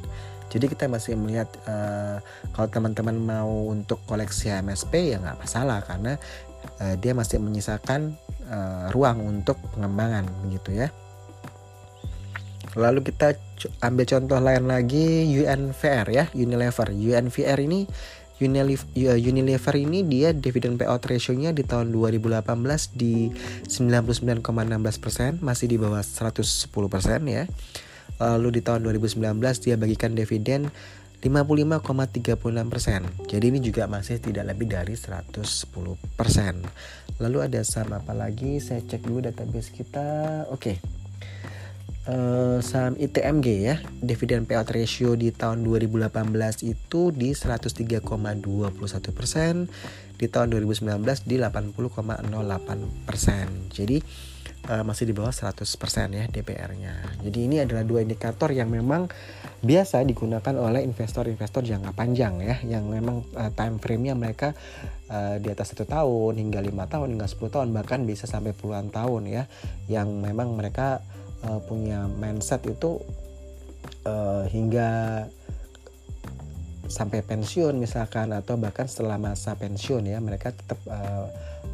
Jadi 0.49 0.65
kita 0.65 0.89
masih 0.89 1.13
melihat 1.13 1.49
uh, 1.69 2.17
kalau 2.57 2.67
teman-teman 2.73 3.17
mau 3.17 3.69
untuk 3.69 4.01
koleksi 4.09 4.49
MSP 4.65 5.13
ya 5.13 5.21
nggak 5.21 5.41
masalah 5.41 5.81
karena 5.85 6.17
uh, 6.81 6.95
dia 6.97 7.13
masih 7.13 7.37
menyisakan 7.37 8.17
uh, 8.49 8.89
ruang 8.93 9.21
untuk 9.21 9.61
pengembangan 9.77 10.25
begitu 10.45 10.85
ya. 10.85 10.89
Lalu 12.75 13.07
kita 13.07 13.39
ambil 13.79 14.03
contoh 14.03 14.39
lain 14.43 14.67
lagi 14.67 15.31
UNVR 15.31 16.07
ya, 16.11 16.25
Unilever. 16.35 16.91
UNVR 16.91 17.59
ini 17.63 17.87
Unilever 18.35 19.75
ini 19.79 20.03
dia 20.03 20.35
dividen 20.35 20.75
payout 20.75 21.07
ratio-nya 21.07 21.55
di 21.55 21.63
tahun 21.63 21.95
2018 21.95 22.43
di 22.91 23.31
99,16% 23.63 25.39
masih 25.39 25.71
di 25.71 25.79
bawah 25.79 26.03
110% 26.03 26.67
ya 27.31 27.47
lalu 28.19 28.59
di 28.59 28.61
tahun 28.63 28.83
2019 28.91 29.39
dia 29.63 29.79
bagikan 29.79 30.11
dividen 30.15 30.71
55,36%. 31.25 33.25
Jadi 33.25 33.45
ini 33.49 33.57
juga 33.57 33.89
masih 33.89 34.21
tidak 34.21 34.53
lebih 34.53 34.69
dari 34.69 34.93
110%. 34.93 35.33
Lalu 37.17 37.37
ada 37.41 37.65
saham 37.65 37.97
apa 37.97 38.13
lagi? 38.13 38.61
Saya 38.61 38.85
cek 38.85 39.01
dulu 39.01 39.25
database 39.25 39.73
kita. 39.73 40.45
Oke. 40.53 40.77
Okay. 40.77 41.04
Uh, 42.05 42.61
saham 42.61 42.93
ITMG 43.01 43.65
ya, 43.65 43.81
dividen 43.97 44.45
payout 44.45 44.69
ratio 44.69 45.17
di 45.17 45.33
tahun 45.33 45.65
2018 45.65 46.13
itu 46.61 47.09
di 47.09 47.33
103,21 47.33 48.05
persen, 49.09 49.65
di 50.13 50.29
tahun 50.29 50.53
2019 50.53 51.01
di 51.25 51.41
80,08 51.41 53.09
persen. 53.09 53.49
Jadi 53.73 53.97
uh, 54.69 54.85
masih 54.85 55.09
di 55.09 55.17
bawah 55.17 55.33
100% 55.33 55.65
ya 56.13 56.29
DPR-nya. 56.29 57.25
Jadi 57.25 57.39
ini 57.41 57.65
adalah 57.65 57.81
dua 57.81 58.05
indikator 58.05 58.53
yang 58.53 58.69
memang 58.69 59.09
biasa 59.65 60.05
digunakan 60.05 60.53
oleh 60.61 60.85
investor-investor 60.85 61.65
jangka 61.65 61.89
panjang 61.97 62.37
ya, 62.37 62.61
yang 62.69 62.85
memang 62.85 63.25
uh, 63.33 63.49
time 63.57 63.81
frame-nya 63.81 64.13
mereka 64.13 64.53
uh, 65.09 65.41
di 65.41 65.49
atas 65.49 65.73
satu 65.73 65.89
tahun 65.89 66.37
hingga 66.37 66.61
lima 66.61 66.85
tahun 66.85 67.17
hingga 67.17 67.25
10 67.25 67.49
tahun 67.49 67.67
bahkan 67.73 68.05
bisa 68.05 68.29
sampai 68.29 68.53
puluhan 68.53 68.93
tahun 68.93 69.25
ya, 69.25 69.43
yang 69.89 70.21
memang 70.21 70.53
mereka 70.53 71.01
uh, 71.45 71.61
punya 71.63 72.09
mindset 72.09 72.65
itu 72.65 73.01
uh, 74.05 74.43
hingga 74.49 75.23
sampai 76.85 77.25
pensiun 77.25 77.81
misalkan 77.81 78.29
atau 78.29 78.61
bahkan 78.61 78.85
setelah 78.85 79.17
masa 79.17 79.57
pensiun 79.57 80.05
ya 80.05 80.21
mereka 80.21 80.53
tetap 80.53 80.77
uh, 80.85 81.25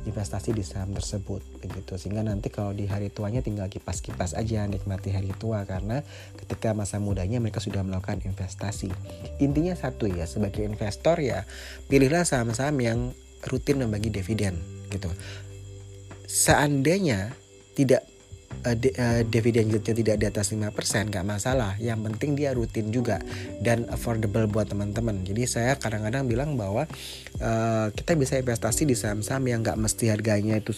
investasi 0.08 0.56
di 0.56 0.64
saham 0.66 0.96
tersebut 0.96 1.44
begitu. 1.62 1.94
Sehingga 2.00 2.26
nanti 2.26 2.50
kalau 2.50 2.74
di 2.74 2.90
hari 2.90 3.14
tuanya 3.14 3.44
tinggal 3.44 3.70
kipas-kipas 3.70 4.34
aja 4.34 4.66
nikmati 4.66 5.14
hari 5.14 5.30
tua 5.38 5.68
karena 5.68 6.02
ketika 6.40 6.74
masa 6.74 6.98
mudanya 6.98 7.38
mereka 7.38 7.62
sudah 7.62 7.86
melakukan 7.86 8.24
investasi. 8.26 8.90
Intinya 9.44 9.78
satu 9.78 10.10
ya 10.10 10.26
sebagai 10.26 10.66
investor 10.66 11.22
ya 11.22 11.46
pilihlah 11.92 12.26
saham-saham 12.26 12.78
yang 12.82 13.00
rutin 13.46 13.84
membagi 13.84 14.10
dividen 14.10 14.58
gitu. 14.90 15.12
Seandainya 16.26 17.36
tidak 17.76 18.08
uh, 18.66 18.78
uh, 18.78 19.22
dividen 19.26 19.70
yieldnya 19.70 19.94
tidak 19.94 20.16
di 20.22 20.26
atas 20.30 20.54
5% 20.54 20.70
nggak 21.10 21.26
masalah. 21.26 21.76
Yang 21.82 22.00
penting 22.12 22.32
dia 22.38 22.54
rutin 22.54 22.94
juga 22.94 23.20
dan 23.62 23.86
affordable 23.90 24.46
buat 24.50 24.70
teman-teman. 24.70 25.26
Jadi 25.26 25.44
saya 25.50 25.78
kadang-kadang 25.78 26.30
bilang 26.30 26.56
bahwa 26.58 26.86
uh, 27.42 27.88
kita 27.94 28.14
bisa 28.18 28.38
investasi 28.38 28.86
di 28.86 28.96
saham-saham 28.98 29.44
yang 29.50 29.60
nggak 29.66 29.78
mesti 29.78 30.14
harganya 30.14 30.58
itu 30.58 30.74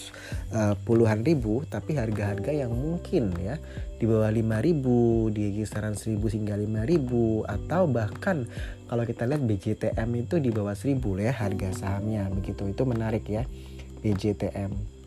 uh, 0.55 0.75
puluhan 0.83 1.21
ribu 1.23 1.63
tapi 1.67 1.95
harga-harga 1.95 2.51
yang 2.51 2.71
mungkin 2.71 3.35
ya 3.39 3.59
di 3.99 4.09
bawah 4.09 4.27
5000 4.27 5.31
di 5.31 5.43
kisaran 5.63 5.95
1000 5.95 6.19
hingga 6.19 6.59
5000 6.59 7.47
atau 7.47 7.83
bahkan 7.87 8.37
kalau 8.91 9.03
kita 9.07 9.23
lihat 9.23 9.41
BJTM 9.47 10.09
itu 10.27 10.35
di 10.43 10.51
bawah 10.51 10.75
1000 10.75 10.99
ya 11.23 11.31
harga 11.31 11.69
sahamnya. 11.71 12.27
Begitu 12.31 12.67
itu 12.67 12.83
menarik 12.83 13.23
ya 13.31 13.47
BJTM 14.03 15.02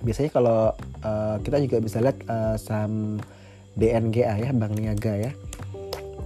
biasanya 0.00 0.30
kalau 0.32 0.72
uh, 1.04 1.36
kita 1.44 1.60
juga 1.62 1.78
bisa 1.80 1.98
lihat 2.00 2.18
uh, 2.26 2.56
saham 2.56 3.20
BNGA 3.76 4.34
ya 4.40 4.50
Bank 4.52 4.74
Niaga 4.76 5.14
ya. 5.16 5.32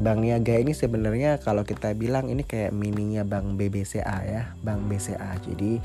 Bank 0.03 0.27
Niaga 0.27 0.59
ini 0.59 0.75
sebenarnya 0.75 1.39
kalau 1.39 1.63
kita 1.63 1.95
bilang 1.95 2.27
ini 2.27 2.43
kayak 2.43 2.75
mininya 2.75 3.23
Bank 3.23 3.55
BBCA 3.55 4.19
ya 4.27 4.43
Bank 4.63 4.91
BCA 4.91 5.39
jadi 5.39 5.79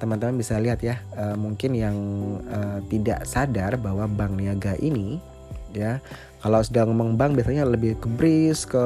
teman-teman 0.00 0.40
bisa 0.40 0.58
lihat 0.58 0.82
ya 0.82 0.98
uh, 1.14 1.36
mungkin 1.36 1.76
yang 1.76 1.96
uh, 2.48 2.80
tidak 2.88 3.28
sadar 3.28 3.76
bahwa 3.76 4.08
Bank 4.08 4.40
Niaga 4.40 4.74
ini 4.80 5.20
ya 5.76 6.00
kalau 6.42 6.58
sedang 6.58 6.90
ngomong 6.90 7.14
bank 7.14 7.38
biasanya 7.38 7.62
lebih 7.62 7.94
ke 8.02 8.08
BRIS 8.18 8.66
ke 8.66 8.84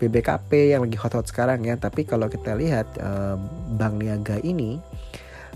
BBKP 0.00 0.74
yang 0.74 0.88
lagi 0.88 0.98
hot-hot 0.98 1.28
sekarang 1.28 1.62
ya. 1.62 1.76
Tapi 1.78 2.08
kalau 2.08 2.26
kita 2.26 2.56
lihat 2.56 2.88
uh, 2.98 3.36
Bank 3.76 4.00
Niaga 4.02 4.40
ini 4.42 4.80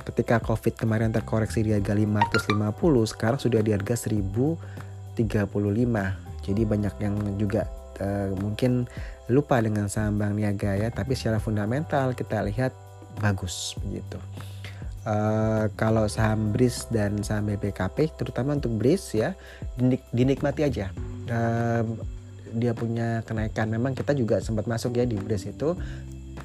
ketika 0.08 0.40
covid 0.40 0.74
kemarin 0.74 1.12
terkoreksi 1.12 1.60
di 1.60 1.76
harga 1.76 1.92
550 1.92 3.12
sekarang 3.12 3.38
sudah 3.38 3.60
di 3.60 3.76
harga 3.76 3.94
1035 4.08 4.56
jadi 6.48 6.62
banyak 6.64 6.94
yang 7.04 7.14
juga 7.36 7.68
uh, 8.00 8.32
mungkin 8.40 8.88
lupa 9.28 9.60
dengan 9.60 9.90
saham 9.92 10.16
Bank 10.16 10.38
Niaga 10.38 10.72
ya. 10.78 10.88
Tapi 10.88 11.12
secara 11.12 11.36
fundamental 11.42 12.16
kita 12.16 12.40
lihat 12.46 12.72
bagus 13.20 13.76
begitu. 13.84 14.16
Uh, 15.08 15.72
kalau 15.76 16.04
saham 16.08 16.52
BRIS 16.52 16.88
dan 16.92 17.24
saham 17.24 17.48
BPKP 17.48 18.12
terutama 18.18 18.52
untuk 18.52 18.76
BRIS 18.76 19.16
ya 19.16 19.32
dinik 19.76 20.04
dinikmati 20.12 20.64
aja. 20.64 20.88
Uh, 21.28 21.84
dia 22.56 22.72
punya 22.72 23.20
kenaikan. 23.28 23.68
Memang 23.68 23.92
kita 23.92 24.16
juga 24.16 24.40
sempat 24.40 24.64
masuk 24.64 24.96
ya 24.96 25.04
di 25.04 25.20
BRIS 25.20 25.52
itu 25.52 25.76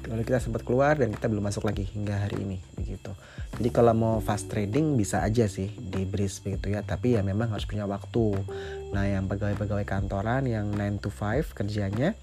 lalu 0.08 0.22
kita 0.26 0.40
sempat 0.40 0.62
keluar 0.62 0.96
dan 0.98 1.12
kita 1.12 1.26
belum 1.30 1.44
masuk 1.48 1.64
lagi 1.64 1.88
hingga 1.88 2.28
hari 2.28 2.44
ini 2.44 2.58
begitu. 2.76 3.12
Jadi 3.54 3.68
kalau 3.70 3.94
mau 3.94 4.14
fast 4.18 4.50
trading 4.50 4.98
bisa 4.98 5.22
aja 5.22 5.46
sih 5.46 5.70
di 5.70 6.02
BRIS 6.02 6.42
begitu 6.42 6.74
ya. 6.74 6.82
Tapi 6.82 7.14
ya 7.14 7.22
memang 7.22 7.54
harus 7.54 7.64
punya 7.64 7.86
waktu. 7.86 8.34
Nah 8.90 9.06
yang 9.06 9.30
pegawai-pegawai 9.30 9.86
kantoran 9.86 10.44
yang 10.50 10.74
9 10.74 11.04
to 11.04 11.10
5 11.10 11.54
kerjanya 11.54 12.18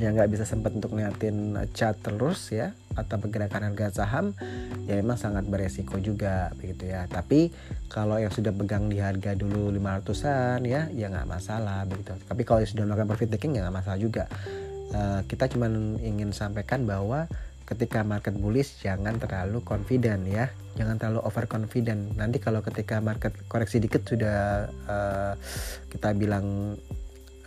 yang 0.00 0.16
nggak 0.16 0.32
bisa 0.32 0.48
sempat 0.48 0.72
untuk 0.72 0.96
ngeliatin 0.96 1.52
chart 1.76 2.00
terus 2.00 2.48
ya 2.48 2.72
atau 2.96 3.16
pergerakan 3.20 3.72
harga 3.72 4.04
saham 4.04 4.36
ya 4.88 4.96
memang 5.00 5.20
sangat 5.20 5.44
beresiko 5.44 6.00
juga 6.00 6.48
begitu 6.56 6.88
ya. 6.88 7.04
Tapi 7.12 7.52
kalau 7.92 8.16
yang 8.16 8.32
sudah 8.32 8.56
pegang 8.56 8.88
di 8.88 9.00
harga 9.00 9.36
dulu 9.36 9.68
500an 9.68 10.64
ya 10.64 10.88
ya 10.92 11.12
nggak 11.12 11.28
masalah 11.28 11.84
begitu. 11.84 12.16
Tapi 12.24 12.42
kalau 12.48 12.64
sudah 12.64 12.88
melakukan 12.88 13.08
profit 13.12 13.28
taking 13.36 13.60
ya 13.60 13.68
nggak 13.68 13.84
masalah 13.84 14.00
juga 14.00 14.24
uh, 14.92 15.20
kita 15.26 15.48
cuma 15.50 15.68
ingin 16.00 16.30
sampaikan 16.30 16.84
bahwa 16.84 17.28
ketika 17.66 18.04
market 18.04 18.36
bullish 18.36 18.84
jangan 18.84 19.16
terlalu 19.16 19.64
confident 19.64 20.28
ya. 20.28 20.52
Jangan 20.76 20.96
terlalu 20.96 21.20
over 21.24 21.44
confident 21.48 22.16
nanti 22.16 22.40
kalau 22.40 22.64
ketika 22.64 23.00
market 23.00 23.32
koreksi 23.48 23.80
dikit 23.80 24.04
sudah 24.04 24.68
uh, 24.88 25.32
kita 25.88 26.16
bilang 26.16 26.76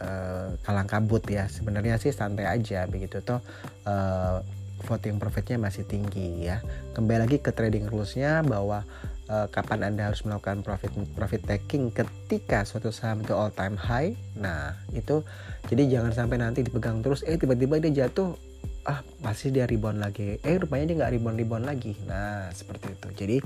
uh, 0.01 0.47
kalang 0.65 0.89
kabut 0.89 1.25
ya. 1.29 1.45
Sebenarnya 1.49 2.01
sih 2.01 2.13
santai 2.13 2.49
aja 2.49 2.85
begitu 2.89 3.21
toh. 3.21 3.41
Uh, 3.85 4.41
voting 4.85 5.17
profitnya 5.17 5.57
masih 5.57 5.87
tinggi 5.87 6.45
ya. 6.45 6.61
Kembali 6.93 7.25
lagi 7.25 7.37
ke 7.41 7.49
trading 7.49 7.89
rulesnya 7.89 8.45
bahwa 8.45 8.85
uh, 9.29 9.47
kapan 9.49 9.93
anda 9.93 10.09
harus 10.09 10.21
melakukan 10.25 10.61
profit 10.61 10.91
profit 11.13 11.41
taking 11.45 11.89
ketika 11.89 12.65
suatu 12.65 12.89
saham 12.89 13.21
itu 13.25 13.33
all 13.33 13.53
time 13.53 13.77
high? 13.77 14.13
Nah 14.37 14.77
itu 14.93 15.25
jadi 15.69 15.99
jangan 15.99 16.11
sampai 16.13 16.37
nanti 16.41 16.61
dipegang 16.61 17.01
terus 17.01 17.25
eh 17.25 17.37
tiba-tiba 17.37 17.81
dia 17.81 18.05
jatuh 18.05 18.37
ah 18.85 19.01
masih 19.21 19.49
dia 19.49 19.65
rebound 19.65 19.97
lagi. 20.01 20.37
Eh 20.45 20.55
rupanya 20.61 20.85
dia 20.89 20.95
nggak 21.01 21.11
rebound 21.17 21.37
rebound 21.41 21.65
lagi. 21.65 21.93
Nah 22.05 22.49
seperti 22.53 22.93
itu. 22.93 23.07
Jadi 23.13 23.37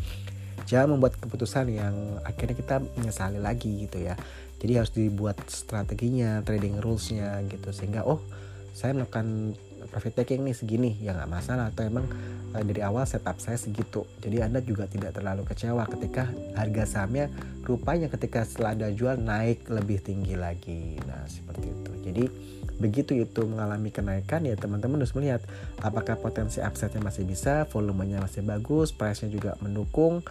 jangan 0.68 1.00
membuat 1.00 1.18
keputusan 1.18 1.72
yang 1.72 1.96
akhirnya 2.28 2.56
kita 2.56 2.76
menyesali 3.00 3.40
lagi 3.40 3.88
gitu 3.88 4.04
ya. 4.04 4.20
Jadi 4.60 4.72
harus 4.76 4.92
dibuat 4.92 5.40
strateginya 5.48 6.44
trading 6.44 6.84
rulesnya 6.84 7.40
gitu 7.48 7.72
sehingga 7.72 8.04
oh 8.04 8.20
saya 8.76 8.92
melakukan 8.96 9.56
profit 9.90 10.22
taking 10.22 10.46
nih 10.46 10.56
segini. 10.56 10.92
Ya 11.02 11.18
nggak 11.18 11.30
masalah. 11.30 11.74
Atau 11.74 11.86
emang 11.86 12.06
uh, 12.54 12.64
dari 12.64 12.82
awal 12.82 13.06
setup 13.06 13.38
saya 13.42 13.58
segitu. 13.58 14.06
Jadi 14.22 14.42
anda 14.42 14.62
juga 14.62 14.86
tidak 14.90 15.18
terlalu 15.18 15.46
kecewa 15.46 15.86
ketika 15.90 16.30
harga 16.58 16.84
sahamnya 16.86 17.30
rupanya 17.66 18.10
ketika 18.10 18.42
setelah 18.46 18.74
ada 18.74 18.88
jual 18.90 19.18
naik 19.20 19.70
lebih 19.70 20.02
tinggi 20.02 20.34
lagi. 20.34 20.98
Nah 21.06 21.26
seperti 21.30 21.68
itu. 21.70 21.92
Jadi 22.06 22.24
begitu 22.80 23.12
itu 23.12 23.44
mengalami 23.44 23.92
kenaikan 23.92 24.48
ya 24.48 24.56
teman-teman 24.56 25.04
harus 25.04 25.12
melihat 25.12 25.44
apakah 25.84 26.16
potensi 26.16 26.64
upside-nya 26.64 27.04
masih 27.04 27.28
bisa 27.28 27.68
volumenya 27.68 28.24
masih 28.24 28.40
bagus 28.40 28.96
price-nya 28.96 29.30
juga 29.30 29.52
mendukung. 29.60 30.24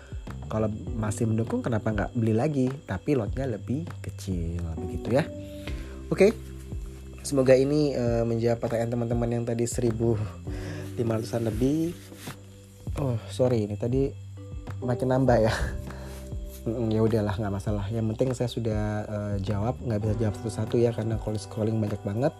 Kalau 0.48 0.72
masih 0.96 1.28
mendukung 1.28 1.60
kenapa 1.60 1.92
nggak 1.92 2.10
beli 2.16 2.32
lagi? 2.32 2.66
Tapi 2.88 3.14
lotnya 3.14 3.44
lebih 3.44 3.84
kecil. 4.00 4.64
Begitu 4.80 5.08
ya. 5.12 5.24
Oke 6.08 6.32
semoga 7.28 7.52
ini 7.52 7.92
uh, 7.92 8.24
menjawab 8.24 8.56
pertanyaan 8.64 8.96
teman-teman 8.96 9.28
yang 9.28 9.44
tadi 9.44 9.68
1500an 9.68 11.44
lebih 11.44 11.92
oh 12.96 13.20
sorry 13.28 13.68
ini 13.68 13.76
tadi 13.76 14.08
makin 14.80 15.12
nambah 15.12 15.36
ya 15.36 15.52
ya 16.96 17.00
udahlah 17.04 17.36
nggak 17.36 17.52
masalah 17.52 17.84
yang 17.92 18.08
penting 18.16 18.32
saya 18.32 18.48
sudah 18.48 19.04
uh, 19.04 19.36
jawab 19.44 19.76
nggak 19.84 20.00
bisa 20.00 20.14
jawab 20.16 20.34
satu-satu 20.40 20.80
ya 20.80 20.96
karena 20.96 21.20
kalau 21.20 21.36
scrolling 21.36 21.76
banyak 21.76 22.00
banget 22.00 22.32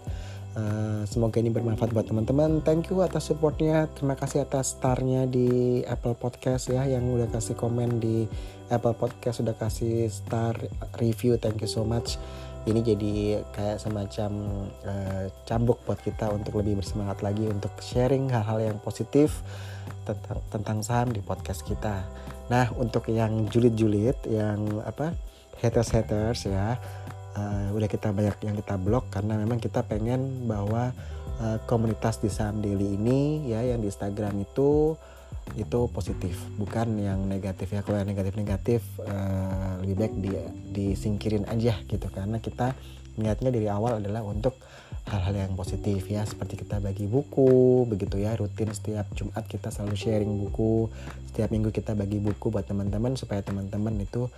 Uh, 0.58 1.06
semoga 1.06 1.38
ini 1.38 1.54
bermanfaat 1.54 1.94
buat 1.94 2.10
teman-teman. 2.10 2.64
Thank 2.66 2.90
you 2.90 2.98
atas 3.06 3.30
supportnya. 3.30 3.86
Terima 3.94 4.18
kasih 4.18 4.42
atas 4.42 4.74
starnya 4.74 5.28
di 5.30 5.80
Apple 5.86 6.18
Podcast 6.18 6.72
ya 6.72 6.82
yang 6.82 7.06
udah 7.14 7.30
kasih 7.30 7.54
komen 7.54 8.02
di 8.02 8.26
Apple 8.66 8.98
Podcast 8.98 9.38
sudah 9.38 9.54
kasih 9.54 10.10
star 10.10 10.58
review. 10.98 11.38
Thank 11.38 11.62
you 11.62 11.70
so 11.70 11.86
much. 11.86 12.18
Ini 12.66 12.80
jadi 12.82 13.12
kayak 13.54 13.78
semacam 13.78 14.30
uh, 14.84 15.24
cambuk 15.46 15.78
buat 15.86 16.00
kita 16.02 16.32
untuk 16.34 16.58
lebih 16.58 16.82
bersemangat 16.82 17.22
lagi 17.22 17.46
untuk 17.46 17.72
sharing 17.78 18.28
hal-hal 18.32 18.58
yang 18.58 18.78
positif 18.82 19.44
tentang 20.02 20.40
tentang 20.50 20.78
saham 20.82 21.08
di 21.12 21.20
podcast 21.22 21.62
kita. 21.64 22.02
Nah 22.48 22.72
untuk 22.76 23.08
yang 23.12 23.46
julid-julid, 23.48 24.18
yang 24.26 24.82
apa 24.82 25.14
haters-haters 25.62 26.48
ya 26.48 26.78
uh, 27.38 27.68
udah 27.74 27.88
kita 27.90 28.10
banyak 28.10 28.36
yang 28.42 28.56
kita 28.58 28.74
blok 28.78 29.10
karena 29.10 29.38
memang 29.38 29.58
kita 29.58 29.82
pengen 29.86 30.46
bahwa 30.46 30.90
uh, 31.42 31.58
komunitas 31.66 32.18
di 32.22 32.30
saham 32.30 32.62
daily 32.62 32.98
ini 32.98 33.50
ya 33.50 33.62
yang 33.62 33.82
di 33.82 33.90
Instagram 33.90 34.42
itu 34.42 34.94
itu 35.56 35.88
positif. 35.88 36.34
Bukan 36.58 36.98
yang 37.00 37.24
negatif 37.24 37.72
ya 37.72 37.80
kalau 37.80 38.02
yang 38.02 38.10
negatif 38.10 38.34
negatif 38.36 38.80
uh, 39.00 39.80
lebih 39.80 39.96
baik 39.96 40.14
di 40.18 40.30
disingkirin 40.74 41.48
aja 41.48 41.78
gitu. 41.86 42.06
Karena 42.10 42.42
kita 42.42 42.74
niatnya 43.18 43.50
dari 43.50 43.66
awal 43.66 43.98
adalah 43.98 44.22
untuk 44.22 44.54
hal-hal 45.08 45.48
yang 45.48 45.52
positif 45.56 46.06
ya. 46.06 46.22
Seperti 46.22 46.60
kita 46.60 46.78
bagi 46.78 47.08
buku 47.08 47.84
begitu 47.88 48.20
ya. 48.20 48.36
Rutin 48.36 48.70
setiap 48.70 49.08
Jumat 49.16 49.44
kita 49.48 49.72
selalu 49.72 49.96
sharing 49.96 50.32
buku. 50.46 50.92
Setiap 51.32 51.48
minggu 51.50 51.70
kita 51.72 51.96
bagi 51.96 52.20
buku 52.20 52.52
buat 52.52 52.68
teman-teman 52.68 53.16
supaya 53.16 53.40
teman-teman 53.40 53.98
itu 54.02 54.28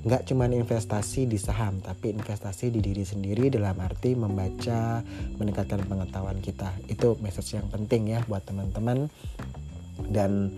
nggak 0.00 0.32
cuma 0.32 0.48
investasi 0.48 1.28
di 1.28 1.36
saham 1.36 1.84
tapi 1.84 2.12
investasi 2.16 2.72
di 2.72 2.80
diri 2.80 3.04
sendiri 3.04 3.52
dalam 3.52 3.76
arti 3.80 4.16
membaca 4.16 5.04
meningkatkan 5.40 5.84
pengetahuan 5.88 6.38
kita. 6.38 6.72
Itu 6.86 7.16
message 7.20 7.56
yang 7.56 7.68
penting 7.68 8.12
ya 8.12 8.20
buat 8.28 8.44
teman-teman 8.44 9.08
dan 10.10 10.52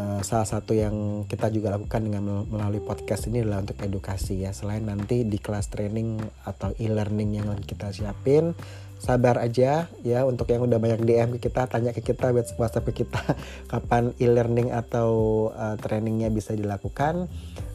Eh, 0.00 0.20
salah 0.24 0.48
satu 0.48 0.72
yang 0.72 1.26
kita 1.28 1.52
juga 1.52 1.76
lakukan 1.76 2.00
dengan 2.00 2.46
melalui 2.48 2.80
podcast 2.80 3.28
ini 3.28 3.44
adalah 3.44 3.60
untuk 3.60 3.76
edukasi 3.84 4.46
ya. 4.46 4.54
Selain 4.54 4.80
nanti 4.80 5.28
di 5.28 5.36
kelas 5.36 5.68
training 5.68 6.16
atau 6.46 6.72
e-learning 6.80 7.42
yang 7.42 7.48
kita 7.60 7.92
siapin 7.92 8.56
sabar 8.96 9.36
aja 9.42 9.92
ya. 10.00 10.20
Untuk 10.24 10.48
yang 10.48 10.64
udah 10.64 10.80
banyak 10.80 11.04
DM 11.04 11.28
ke 11.36 11.50
kita 11.50 11.68
tanya 11.68 11.92
ke 11.92 12.00
kita 12.00 12.32
WhatsApp 12.32 12.86
ke 12.88 13.04
kita 13.04 13.20
kapan 13.72 14.16
e-learning 14.16 14.72
atau 14.72 15.10
uh, 15.52 15.76
trainingnya 15.76 16.32
bisa 16.32 16.56
dilakukan. 16.56 17.28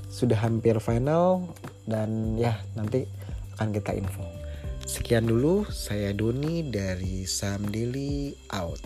Sudah 0.10 0.40
hampir 0.42 0.80
final 0.82 1.52
dan 1.86 2.40
ya 2.40 2.58
nanti 2.74 3.06
akan 3.60 3.70
kita 3.76 3.92
info. 3.92 4.24
Sekian 4.88 5.30
dulu 5.30 5.68
saya 5.70 6.16
Doni 6.16 6.64
dari 6.72 7.28
Sam 7.28 7.70
Daily 7.70 8.34
out 8.56 8.82